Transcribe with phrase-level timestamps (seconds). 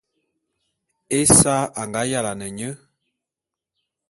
[1.19, 2.69] Esa a nga yalane nye.